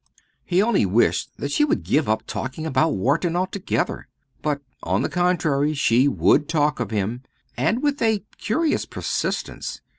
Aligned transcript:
He 0.43 0.63
only 0.63 0.83
wished 0.83 1.37
that 1.37 1.51
she 1.51 1.63
would 1.63 1.83
give 1.83 2.09
up 2.09 2.23
talking 2.25 2.65
about 2.65 2.95
Wharton 2.95 3.35
altogether. 3.35 4.07
But, 4.41 4.61
on 4.81 5.03
the 5.03 5.09
contrary, 5.09 5.75
she 5.75 6.07
would 6.07 6.49
talk 6.49 6.79
of 6.79 6.89
him 6.89 7.21
and 7.55 7.83
with 7.83 8.01
a 8.01 8.23
curious 8.39 8.87
persistence. 8.87 9.79